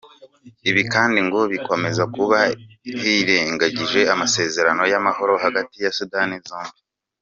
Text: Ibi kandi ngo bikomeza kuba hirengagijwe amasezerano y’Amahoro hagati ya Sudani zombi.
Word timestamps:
Ibi 0.69 0.81
kandi 0.93 1.19
ngo 1.27 1.39
bikomeza 1.53 2.03
kuba 2.15 2.39
hirengagijwe 3.01 4.01
amasezerano 4.13 4.81
y’Amahoro 4.91 5.33
hagati 5.43 5.77
ya 5.83 5.91
Sudani 5.97 6.35
zombi. 6.47 6.79